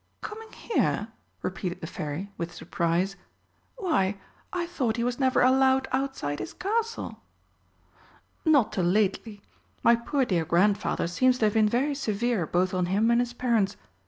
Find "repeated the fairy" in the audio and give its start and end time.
1.43-2.31